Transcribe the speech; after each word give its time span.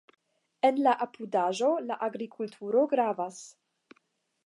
En 0.69 0.79
la 0.87 0.93
apudaĵo 1.07 1.71
la 1.91 1.99
agrikulturo 2.09 2.87
gravas. 2.97 3.43